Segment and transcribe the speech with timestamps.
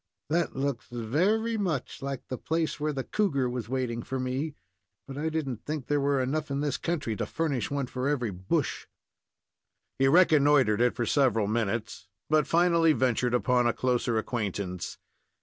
[0.31, 4.55] "That looks very much like the place where the cougar was waiting for me,
[5.07, 8.31] but I didn't think there were enough in this country to furnish one for every
[8.31, 8.87] bush."
[9.99, 14.97] He reconnoitered it for several minutes, but finally ventured upon a closer acquaintance.